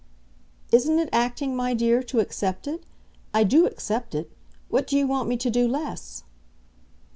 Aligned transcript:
"Isn't 0.71 0.97
it 0.97 1.09
acting, 1.13 1.55
my 1.55 1.75
dear, 1.75 2.01
to 2.01 2.19
accept 2.19 2.65
it? 2.67 2.87
I 3.35 3.43
do 3.43 3.67
accept 3.67 4.15
it. 4.15 4.31
What 4.67 4.87
do 4.87 4.97
you 4.97 5.05
want 5.05 5.29
me 5.29 5.37
to 5.37 5.49
do 5.51 5.67
less?" 5.67 6.23